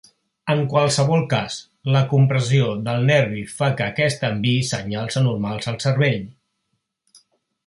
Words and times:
En 0.51 0.61
qualsevol 0.69 1.25
cas, 1.33 1.57
la 1.95 2.01
compressió 2.15 2.71
del 2.89 3.05
nervi 3.11 3.45
fa 3.59 3.69
que 3.81 3.87
aquest 3.91 4.27
enviï 4.31 4.57
senyals 4.73 5.23
anormals 5.23 5.71
al 5.75 5.79
cervell. 5.89 6.19